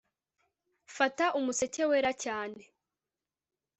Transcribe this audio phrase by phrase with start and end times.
[0.95, 2.61] Fata umuseke wera cyane